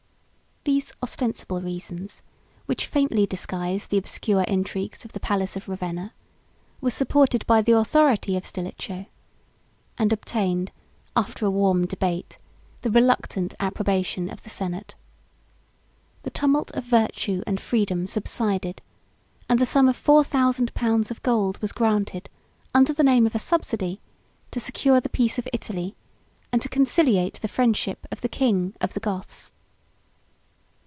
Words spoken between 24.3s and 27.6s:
to secure the peace of Italy, and to conciliate the